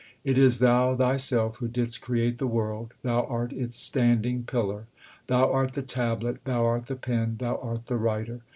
[0.23, 4.87] It is thou thyself who didst create the world; thou art its standing pillar.
[5.27, 8.41] Thou art the tablet, thou art the pen, thou art the writer.